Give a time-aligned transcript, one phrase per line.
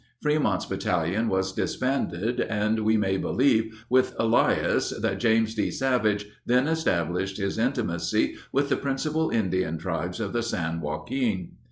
[0.25, 5.69] Frémont's battalion was disbanded, and we may believe, with Elias, that James D.
[5.69, 11.51] Savage then established his intimacy with the principal Indian tribes of the San Joaquin.